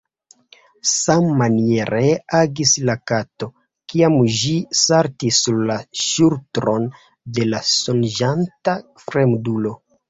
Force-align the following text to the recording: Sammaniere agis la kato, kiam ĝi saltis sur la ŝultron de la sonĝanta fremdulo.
Sammaniere 0.91 2.07
agis 2.37 2.73
la 2.91 2.95
kato, 3.11 3.51
kiam 3.93 4.17
ĝi 4.39 4.57
saltis 4.83 5.45
sur 5.45 5.63
la 5.73 5.77
ŝultron 6.09 6.93
de 7.39 7.51
la 7.55 7.65
sonĝanta 7.79 8.79
fremdulo. 9.07 9.79